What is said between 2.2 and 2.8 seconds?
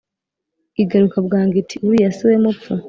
mupfu